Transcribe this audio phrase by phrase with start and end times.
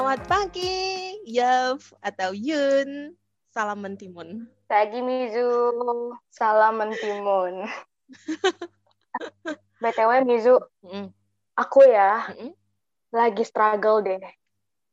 [0.00, 3.12] Selamat pagi, Yev atau Yun.
[3.52, 4.48] Salam mentimun.
[4.64, 5.76] Pagi Mizu,
[6.32, 7.68] salam mentimun.
[9.84, 11.12] BTW Mizu, Mm.
[11.52, 12.56] aku ya Mm-mm.
[13.12, 14.24] lagi struggle deh.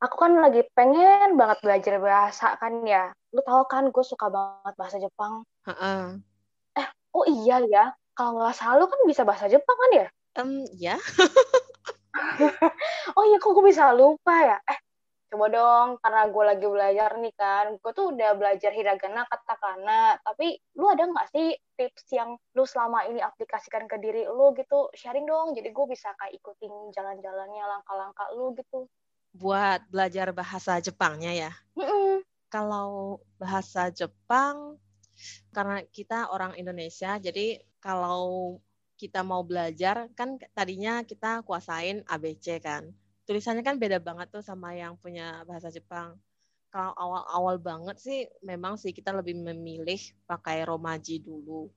[0.04, 3.16] Aku kan lagi pengen banget belajar bahasa kan ya.
[3.32, 5.48] Lu tahu kan gue suka banget bahasa Jepang.
[5.72, 6.20] Ha-ha.
[7.16, 10.08] Oh iya ya, kalau nggak salah lu kan bisa bahasa Jepang kan ya?
[10.36, 11.00] Em, ya,
[13.16, 14.60] Oh iya kok gue bisa lupa ya?
[14.68, 14.78] Eh,
[15.28, 17.66] coba dong, karena gue lagi belajar nih kan.
[17.84, 20.16] Gue tuh udah belajar hiragana, katakana.
[20.24, 24.88] Tapi lu ada nggak sih tips yang lu selama ini aplikasikan ke diri lu gitu?
[24.96, 28.88] Sharing dong, jadi gue bisa kayak ikutin jalan-jalannya, langkah-langkah lu gitu.
[29.38, 31.52] buat belajar bahasa Jepangnya ya.
[31.78, 32.26] Mm-mm.
[32.50, 34.82] Kalau bahasa Jepang,
[35.54, 38.58] karena kita orang Indonesia, jadi kalau
[38.98, 42.90] kita mau belajar, kan tadinya kita kuasain ABC kan.
[43.28, 46.16] Tulisannya kan beda banget tuh sama yang punya bahasa Jepang.
[46.72, 51.68] Kalau awal-awal banget sih, memang sih kita lebih memilih pakai romaji dulu.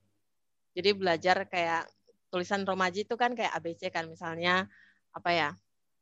[0.71, 1.91] Jadi belajar kayak
[2.31, 4.63] tulisan romaji itu kan kayak ABC kan, misalnya
[5.11, 5.49] apa ya?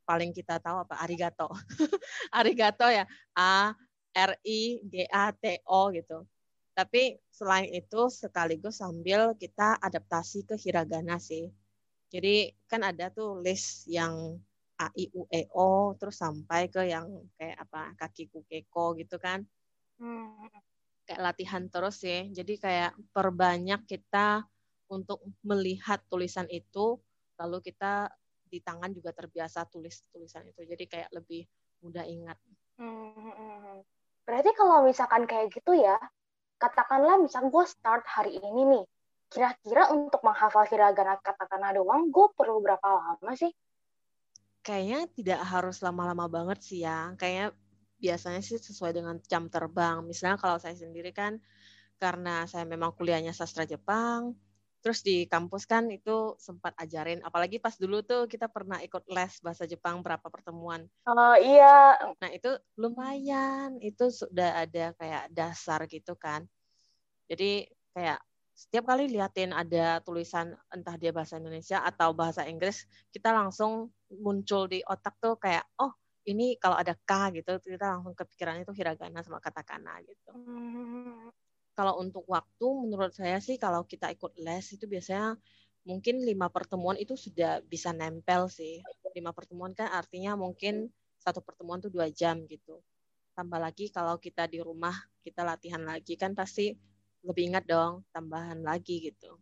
[0.06, 1.02] Paling kita tahu apa?
[1.02, 1.50] Arigato.
[2.38, 3.74] Arigato ya, A
[4.14, 6.30] R I G A T O gitu.
[6.78, 11.50] Tapi selain itu sekaligus sambil kita adaptasi ke hiragana sih.
[12.14, 14.38] Jadi kan ada tuh list yang
[14.80, 19.44] A I U E O terus sampai ke yang kayak apa kaki kukeko gitu kan.
[20.00, 20.48] Hmm.
[21.04, 22.32] Kayak latihan terus sih.
[22.32, 24.48] Jadi kayak perbanyak kita
[24.90, 26.98] untuk melihat tulisan itu
[27.40, 28.08] lalu kita
[28.50, 30.64] di tangan juga terbiasa tulis tulisan itu.
[30.66, 31.46] Jadi kayak lebih
[31.84, 32.40] mudah ingat.
[32.80, 33.84] Hmm.
[34.24, 36.00] Berarti kalau misalkan kayak gitu ya,
[36.62, 38.86] katakanlah misal gue start hari ini nih,
[39.32, 43.50] kira-kira untuk menghafal hiragana katakana doang, gue perlu berapa lama sih?
[44.66, 47.16] Kayaknya tidak harus lama-lama banget sih ya.
[47.16, 47.56] Kayaknya
[48.00, 50.04] biasanya sih sesuai dengan jam terbang.
[50.04, 51.40] Misalnya kalau saya sendiri kan
[52.00, 54.32] karena saya memang kuliahnya sastra Jepang,
[54.80, 59.34] terus di kampus kan itu sempat ajarin, apalagi pas dulu tuh kita pernah ikut les
[59.44, 60.88] bahasa Jepang berapa pertemuan.
[61.04, 66.48] Oh iya, Nah, itu lumayan, itu sudah ada kayak dasar gitu kan.
[67.28, 68.24] Jadi kayak
[68.60, 74.68] setiap kali liatin ada tulisan entah dia bahasa Indonesia atau bahasa Inggris, kita langsung muncul
[74.68, 75.96] di otak tuh kayak, oh
[76.28, 80.36] ini kalau ada K gitu, kita langsung kepikirannya itu hiragana sama katakana gitu.
[80.36, 81.32] Hmm.
[81.72, 85.40] Kalau untuk waktu, menurut saya sih kalau kita ikut les itu biasanya
[85.88, 88.84] mungkin lima pertemuan itu sudah bisa nempel sih.
[89.16, 92.84] Lima pertemuan kan artinya mungkin satu pertemuan tuh dua jam gitu.
[93.32, 96.76] Tambah lagi kalau kita di rumah kita latihan lagi kan pasti
[97.24, 99.40] lebih ingat dong tambahan lagi gitu.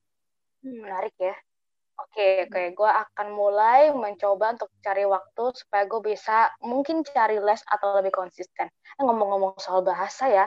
[0.66, 1.36] Hmm, menarik ya.
[1.98, 2.62] Oke, oke.
[2.78, 8.14] Gue akan mulai mencoba untuk cari waktu supaya gue bisa mungkin cari les atau lebih
[8.14, 8.70] konsisten.
[8.70, 10.46] Eh, ngomong-ngomong soal bahasa ya,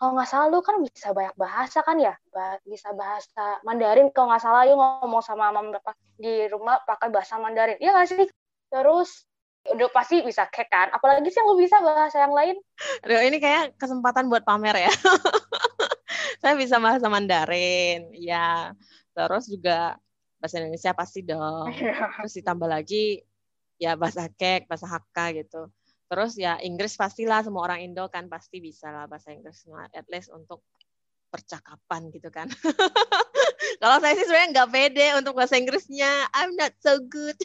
[0.00, 2.16] kalau nggak salah lu kan bisa banyak bahasa kan ya?
[2.64, 7.36] Bisa bahasa Mandarin kalau nggak salah lu ngomong sama mam apa di rumah pakai bahasa
[7.36, 7.76] Mandarin.
[7.76, 8.28] Iya nggak sih?
[8.72, 9.28] Terus
[9.72, 10.88] udah pasti bisa kek kan?
[10.96, 12.56] Apalagi sih yang lu bisa bahasa yang lain?
[13.04, 14.92] Aduh, ini kayak kesempatan buat pamer ya.
[16.40, 18.72] Saya bisa bahasa Mandarin, ya.
[19.16, 19.96] Terus juga
[20.40, 21.72] bahasa Indonesia pasti dong.
[22.22, 23.24] Terus ditambah lagi
[23.80, 25.68] ya bahasa kek, bahasa Hakka gitu.
[26.06, 30.30] Terus ya Inggris pastilah semua orang Indo kan pasti bisa lah bahasa Inggris at least
[30.30, 30.62] untuk
[31.28, 32.46] percakapan gitu kan.
[33.82, 36.30] Kalau saya sih sebenarnya nggak pede untuk bahasa Inggrisnya.
[36.32, 37.36] I'm not so good.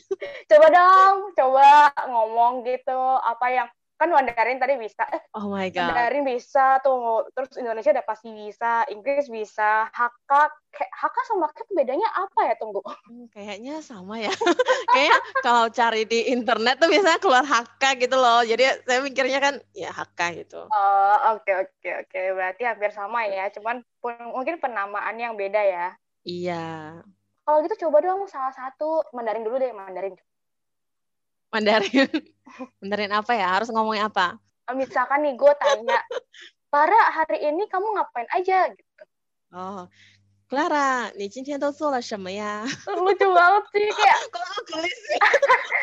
[0.49, 3.67] coba dong, coba ngomong gitu apa yang
[4.01, 5.93] kan Mandarin tadi bisa, eh Oh my god.
[5.93, 11.69] Mandarin bisa tuh, terus Indonesia udah pasti bisa, Inggris bisa, Hakka, kayak Hakka sama Kek
[11.69, 12.81] bedanya apa ya tunggu?
[13.11, 14.31] Hmm, Kayaknya sama ya.
[14.93, 18.41] Kayaknya kalau cari di internet tuh biasanya keluar Hakka gitu loh.
[18.41, 20.65] Jadi saya mikirnya kan ya Hakka gitu.
[20.71, 25.87] Oh oke oke oke, berarti hampir sama ya, cuman pun- mungkin penamaan yang beda ya.
[26.23, 27.03] Iya.
[27.43, 30.15] Kalau gitu coba dong salah satu Mandarin dulu deh Mandarin.
[31.51, 32.07] Mandarin.
[32.79, 33.47] Mandarin apa ya?
[33.59, 34.39] Harus ngomongin apa?
[34.71, 35.99] Oh, misalkan nih gue tanya,
[36.71, 39.03] Clara hari ini kamu ngapain aja gitu.
[39.51, 39.83] Oh,
[40.47, 41.99] Clara, ini jintian dou zuo le
[42.31, 42.63] ya?
[42.87, 44.19] Lucu banget sih kayak.
[44.31, 45.19] Kok aku sih?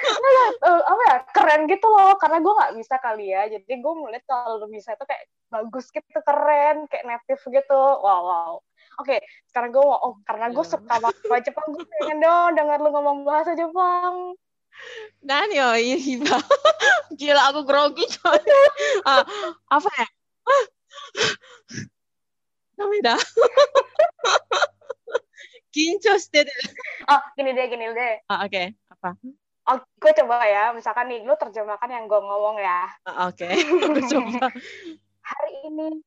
[0.08, 2.16] Iya, eh, apa ya, keren gitu loh.
[2.16, 3.44] Karena gue nggak bisa kali ya.
[3.48, 7.80] Jadi gue melihat kalau bisa itu kayak bagus gitu, keren, kayak native gitu.
[8.00, 8.52] Wow, wow
[8.98, 10.72] oke okay, sekarang gue mau oh, karena gue iya.
[10.74, 14.34] suka bahasa Jepang gue pengen dong denger lu ngomong bahasa Jepang
[15.18, 16.38] Daniel, Iba.
[17.18, 18.40] Gila, aku grogi coy.
[19.08, 19.24] Ah,
[19.72, 20.06] apa ya?
[20.48, 20.64] Ah.
[22.78, 23.18] Namida.
[25.68, 26.72] Kincho shite desu.
[27.10, 28.72] oh gini deh gini deh Ah, oke.
[28.96, 29.12] Apa?
[29.68, 32.88] oh, gue coba ya misalkan nih lu terjemahkan yang gue ngomong ya
[33.28, 33.60] oke okay.
[34.08, 34.48] coba
[35.20, 36.00] hari ini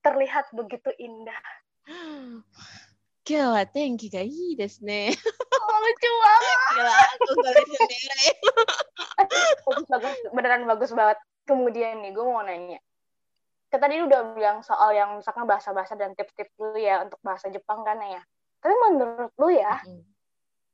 [0.00, 1.42] terlihat begitu indah
[3.29, 5.09] 今日は天気がいいですね。
[5.09, 8.27] oh, lucu banget Gila, aku kali sendiri.
[9.65, 12.77] bagus bagus beneran bagus banget kemudian nih gue mau nanya
[13.69, 17.81] kita tadi udah bilang soal yang misalkan bahasa-bahasa dan tips-tips lu ya untuk bahasa Jepang
[17.81, 18.21] kan ya
[18.61, 20.01] tapi menurut lu ya Hmm.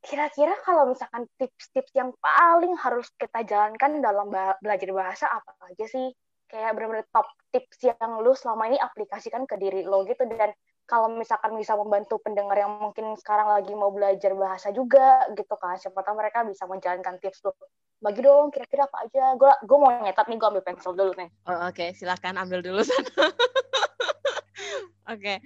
[0.01, 5.85] kira-kira kalau misalkan tips-tips yang paling harus kita jalankan dalam ba- belajar bahasa apa aja
[5.85, 6.09] sih
[6.49, 10.51] kayak benar-benar top tips yang lu selama ini aplikasikan ke diri lo gitu dan
[10.86, 15.76] kalau misalkan bisa membantu pendengar yang mungkin sekarang lagi mau belajar bahasa juga gitu kan
[15.76, 17.52] siapa tahu mereka bisa menjalankan tips lu
[17.98, 21.28] bagi dong kira-kira apa aja gue gue mau nyetat nih gue ambil pensil dulu nih
[21.46, 23.06] Oh, Oke, silakan ambil dulu sana.
[25.14, 25.38] Oke,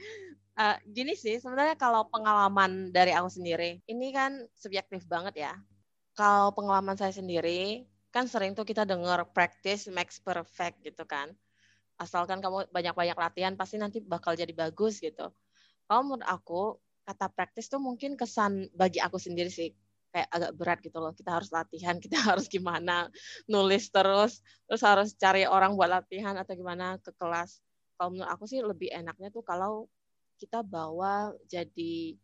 [0.61, 5.53] Eh, gini sih sebenarnya kalau pengalaman dari aku sendiri, ini kan subjektif banget ya.
[6.13, 11.33] Kalau pengalaman saya sendiri, kan sering tuh kita dengar practice makes perfect gitu kan.
[12.01, 15.29] Asalkan kamu banyak-banyak latihan, pasti nanti bakal jadi bagus gitu.
[15.85, 19.75] Kalau menurut aku, kata practice tuh mungkin kesan bagi aku sendiri sih
[20.11, 21.13] kayak agak berat gitu loh.
[21.13, 23.13] Kita harus latihan, kita harus gimana,
[23.47, 27.61] nulis terus, terus harus cari orang buat latihan atau gimana ke kelas.
[28.01, 29.85] Kalau menurut aku sih lebih enaknya tuh kalau
[30.41, 32.17] kita bawa jadi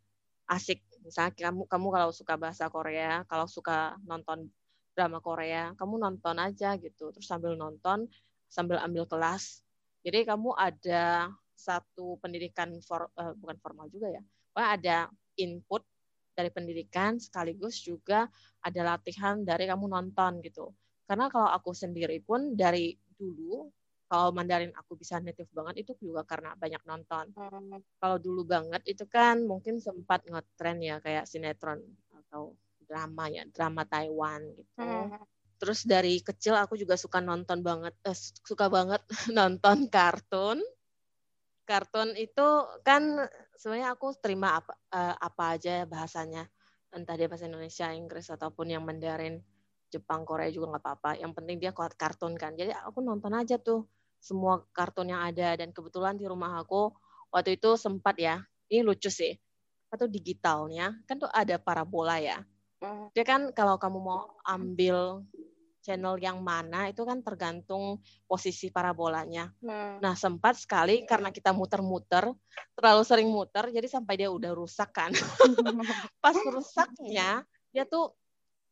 [0.49, 0.81] asik.
[1.05, 4.49] Misalnya kamu kamu kalau suka bahasa Korea, kalau suka nonton
[4.97, 7.13] drama Korea, kamu nonton aja gitu.
[7.13, 8.09] Terus sambil nonton,
[8.49, 9.66] sambil ambil kelas.
[10.07, 14.23] Jadi kamu ada satu pendidikan for, eh, bukan formal juga ya.
[14.55, 14.97] Pokoknya ada
[15.35, 15.83] input
[16.31, 18.31] dari pendidikan sekaligus juga
[18.63, 20.71] ada latihan dari kamu nonton gitu.
[21.03, 23.67] Karena kalau aku sendiri pun dari dulu
[24.07, 27.35] kalau Mandarin aku bisa native banget itu juga karena banyak nonton.
[27.99, 31.83] Kalau dulu banget itu kan mungkin sempat ngetren ya kayak sinetron
[32.15, 32.55] atau
[32.87, 34.79] drama ya, drama Taiwan gitu.
[35.57, 39.01] Terus dari kecil aku juga suka nonton banget, eh, suka banget
[39.37, 40.61] nonton kartun.
[41.67, 42.47] Kartun itu
[42.85, 43.27] kan
[43.57, 46.45] sebenarnya aku terima apa eh, apa aja bahasanya,
[46.93, 49.41] entah dia bahasa Indonesia, Inggris ataupun yang Mandarin,
[49.89, 51.11] Jepang, Korea juga nggak apa-apa.
[51.19, 52.53] Yang penting dia kuat kartun kan.
[52.53, 53.89] Jadi aku nonton aja tuh
[54.21, 56.93] semua kartun yang ada dan kebetulan di rumah aku
[57.33, 59.33] waktu itu sempat ya, ini lucu sih.
[59.89, 62.45] Atau digitalnya kan tuh ada parabola ya.
[62.77, 63.09] Hmm.
[63.15, 65.25] Dia kan kalau kamu mau ambil
[65.87, 69.47] channel yang mana itu kan tergantung posisi parabolanya.
[69.63, 70.03] Hmm.
[70.03, 72.27] Nah, sempat sekali karena kita muter-muter,
[72.75, 75.15] terlalu sering muter, jadi sampai dia udah rusak kan.
[76.23, 78.11] pas rusaknya, dia tuh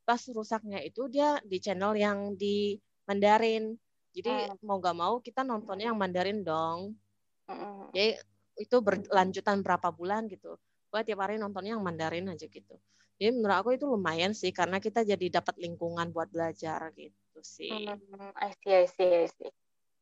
[0.04, 2.76] pas rusaknya itu dia di channel yang di
[3.08, 3.72] Mandarin.
[4.12, 4.60] Jadi Hmm.
[4.68, 7.00] mau gak mau kita nontonnya yang Mandarin dong.
[7.48, 7.88] Hmm.
[7.96, 8.20] Jadi
[8.60, 10.60] itu berlanjutan berapa bulan gitu.
[10.92, 12.76] Gue tiap hari nontonnya yang Mandarin aja gitu.
[13.16, 17.72] Jadi menurut aku itu lumayan sih karena kita jadi dapat lingkungan buat belajar gitu sih.
[17.72, 19.52] Hmm, I see, I see, I see.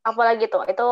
[0.03, 0.87] Apalagi tuh, itu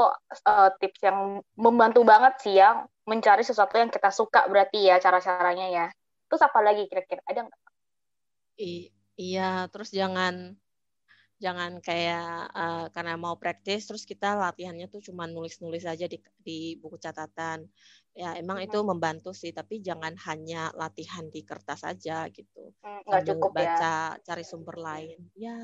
[0.48, 5.68] uh, tips yang membantu banget sih ya, mencari sesuatu yang kita suka berarti ya cara-caranya
[5.68, 5.86] ya.
[6.30, 7.20] Terus apa lagi kira-kira?
[7.28, 7.60] Ada nggak?
[8.62, 10.56] I- iya, terus jangan
[11.44, 12.26] jangan kayak
[12.62, 16.18] eh, karena mau praktis terus kita latihannya tuh cuma nulis-nulis aja di
[16.48, 17.60] di buku catatan.
[18.22, 18.92] Ya emang itu Hmm.
[18.92, 22.72] membantu sih, tapi jangan hanya latihan di kertas aja gitu.
[22.84, 23.66] Hmm, Nggak cukup ya.
[23.66, 25.20] baca, cari sumber lain.
[25.36, 25.58] Ya,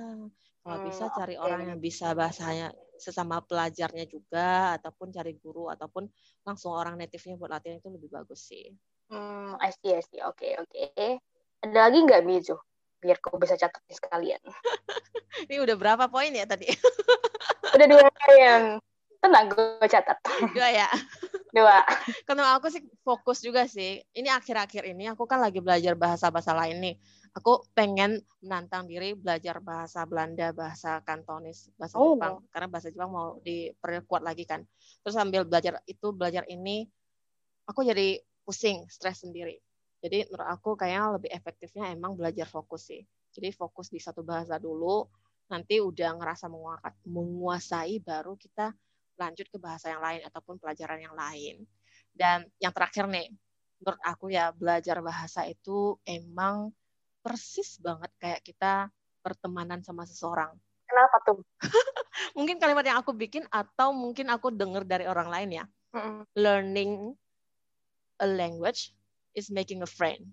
[0.64, 1.46] kalau Hmm, bisa cari oke.
[1.46, 6.04] orang yang bisa bahasanya sesama pelajarnya juga ataupun cari guru ataupun
[6.48, 8.66] langsung orang native-nya buat latihan itu lebih bagus sih.
[9.10, 10.22] Hmm, I see, I see.
[10.30, 11.20] Oke, oke.
[11.64, 12.56] Ada lagi nggak, Mizu?
[12.98, 14.42] Biar kau bisa catat nih sekalian.
[15.50, 16.66] Ini udah berapa poin ya tadi?
[17.78, 18.62] Udah dua poin.
[19.22, 20.18] Tenang, gue catat.
[20.54, 20.88] Dua ya.
[21.58, 21.82] Dua.
[22.28, 23.98] Karena aku sih fokus juga sih.
[24.14, 26.96] Ini akhir-akhir ini aku kan lagi belajar bahasa-bahasa lain nih.
[27.34, 32.14] Aku pengen menantang diri belajar bahasa Belanda, bahasa Kantonis, bahasa Oh.
[32.14, 32.46] Jepang.
[32.54, 34.62] Karena bahasa Jepang mau diperkuat lagi kan.
[35.02, 36.86] Terus sambil belajar itu, belajar ini,
[37.66, 39.58] aku jadi pusing, stres sendiri.
[40.08, 43.04] Jadi menurut aku kayaknya lebih efektifnya emang belajar fokus sih.
[43.36, 45.04] Jadi fokus di satu bahasa dulu,
[45.52, 46.48] nanti udah ngerasa
[47.04, 48.72] menguasai, baru kita
[49.20, 51.68] lanjut ke bahasa yang lain ataupun pelajaran yang lain.
[52.16, 53.36] Dan yang terakhir nih,
[53.84, 56.72] menurut aku ya belajar bahasa itu emang
[57.20, 58.88] persis banget kayak kita
[59.20, 60.56] pertemanan sama seseorang.
[60.88, 61.44] Kenapa tuh?
[62.40, 65.66] Mungkin kalimat yang aku bikin atau mungkin aku dengar dari orang lain ya.
[65.92, 66.24] Hmm.
[66.32, 67.12] Learning
[68.24, 68.97] a language
[69.38, 70.26] is making a friend.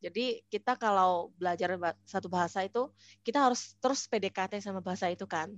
[0.00, 1.76] Jadi kita kalau belajar
[2.08, 2.88] satu bahasa itu
[3.20, 5.52] kita harus terus PDKT sama bahasa itu kan.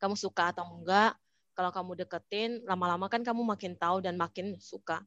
[0.00, 1.12] Kamu suka atau enggak,
[1.52, 5.04] kalau kamu deketin lama-lama kan kamu makin tahu dan makin suka.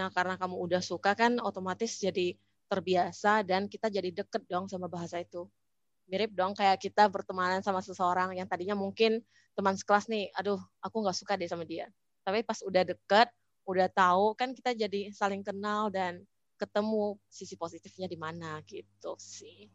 [0.00, 2.32] Nah, karena kamu udah suka kan otomatis jadi
[2.72, 5.44] terbiasa dan kita jadi deket dong sama bahasa itu.
[6.08, 9.20] mirip dong kayak kita bertemanan sama seseorang yang tadinya mungkin
[9.52, 11.84] teman sekelas nih, aduh aku nggak suka deh sama dia.
[12.24, 13.28] Tapi pas udah deket,
[13.68, 16.24] udah tahu kan kita jadi saling kenal dan
[16.56, 19.68] ketemu sisi positifnya di mana gitu sih.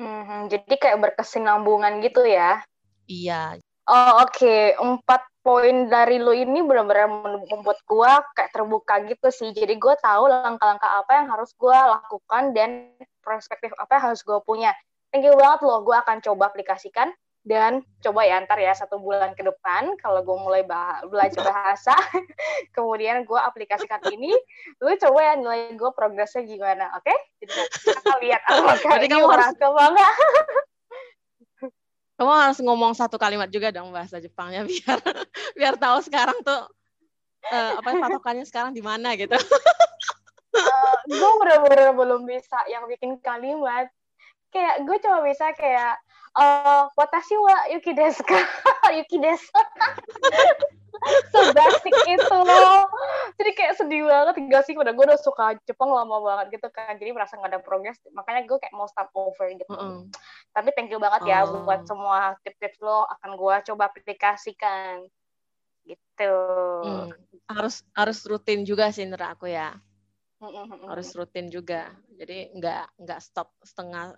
[0.00, 2.64] Hmm, jadi kayak berkesinambungan gitu ya?
[3.06, 3.60] Iya.
[3.86, 4.74] Oh oke, okay.
[4.74, 7.06] empat poin dari lu ini benar-benar
[7.46, 9.54] membuat gue kayak terbuka gitu sih.
[9.54, 12.90] Jadi gue tahu langkah-langkah apa yang harus gue lakukan dan
[13.22, 14.74] perspektif apa yang harus gue punya.
[15.14, 17.14] Thank you banget loh, gue akan coba aplikasikan
[17.46, 21.94] dan coba ya ntar ya satu bulan ke depan kalau gue mulai bah belajar bahasa
[22.74, 24.34] kemudian gue aplikasikan ini
[24.82, 27.06] lu coba ya nilai gue progresnya gimana oke?
[27.06, 27.18] Okay?
[27.46, 27.54] jadi
[27.86, 30.14] kita lihat apakah ini kamu harus enggak.
[32.16, 34.98] Kamu harus ngomong satu kalimat juga dong bahasa Jepangnya biar
[35.54, 36.66] biar tahu sekarang tuh
[37.54, 39.38] uh, apa patokannya sekarang di mana gitu.
[40.56, 43.92] Uh, gue bener-bener belum bisa yang bikin kalimat.
[44.48, 46.00] Kayak gue cuma bisa kayak
[46.36, 47.56] uh, watashi wa?
[47.72, 48.22] Yuki desu.
[48.22, 48.36] Ka
[48.98, 49.50] yuki desu.
[51.32, 52.88] Sebasik itu loh.
[53.36, 54.34] Jadi kayak sedih banget.
[54.48, 56.96] Gak sih udah gue udah suka Jepang lama banget gitu kan.
[56.96, 58.00] Jadi merasa gak ada progres.
[58.12, 59.68] Makanya gue kayak mau start over gitu.
[59.68, 60.00] Mm -hmm.
[60.56, 61.60] tapi thank you banget ya oh.
[61.68, 65.04] buat semua tips-tips lo akan gue coba aplikasikan.
[65.86, 66.34] Gitu.
[66.82, 67.14] Mm.
[67.46, 69.76] harus harus rutin juga sih menurut aku ya.
[70.88, 71.92] Harus rutin juga.
[72.16, 74.16] Jadi nggak nggak stop setengah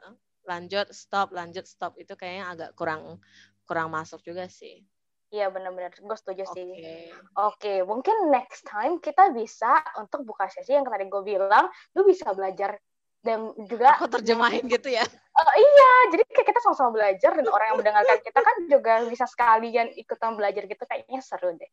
[0.48, 3.20] lanjut stop lanjut stop itu kayaknya agak kurang
[3.68, 4.82] kurang masuk juga sih
[5.28, 6.72] Iya benar-benar, gue setuju sih.
[6.72, 12.00] Oke, okay, mungkin next time kita bisa untuk buka sesi yang tadi gue bilang, lu
[12.08, 12.80] bisa belajar
[13.20, 15.04] dan juga aku terjemahin gitu ya.
[15.36, 19.28] Uh, iya, jadi kayak kita sama-sama belajar dan orang yang mendengarkan kita kan juga bisa
[19.28, 21.68] sekalian ikutan belajar gitu, kayaknya seru deh.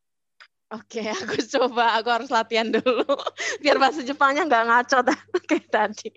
[0.74, 2.02] Oke, okay, aku coba.
[2.02, 3.06] Aku harus latihan dulu.
[3.62, 4.98] Biar bahasa Jepangnya nggak ngaco
[5.50, 6.10] kayak tadi.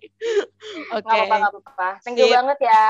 [0.97, 1.05] Oke.
[1.05, 1.29] Okay.
[1.29, 2.01] Apa-apa.
[2.01, 2.85] Thank you banget ya.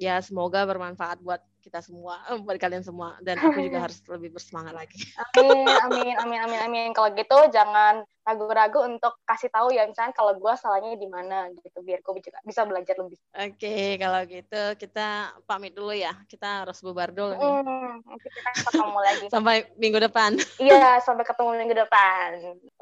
[0.00, 3.20] Ya, semoga bermanfaat buat kita semua, eh, buat kalian semua.
[3.20, 4.98] Dan aku juga harus lebih bersemangat lagi.
[5.36, 6.88] Amin, amin, amin, amin, amin.
[6.96, 11.80] Kalau gitu jangan ragu-ragu untuk kasih tahu ya misalnya kalau gue salahnya di mana gitu
[11.80, 13.18] biar gue juga bisa belajar lebih.
[13.32, 16.12] Oke, okay, kalau gitu kita pamit dulu ya.
[16.28, 17.52] Kita harus bubar dulu nih.
[17.64, 19.26] Hmm, kita ketemu lagi.
[19.34, 20.32] sampai minggu depan.
[20.60, 22.28] Iya, sampai ketemu minggu depan.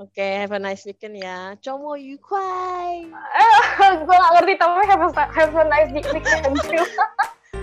[0.02, 1.54] Oke, okay, have a nice weekend ya.
[1.62, 3.06] Como yukwai.
[3.78, 6.84] gue gak ngerti tapi have a, have a nice weekend too.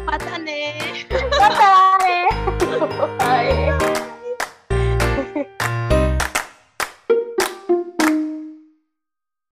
[0.06, 1.06] Mata nih.
[1.10, 2.26] Mata nih.
[3.18, 3.76] Bye.